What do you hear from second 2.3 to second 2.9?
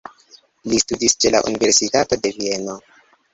Vieno.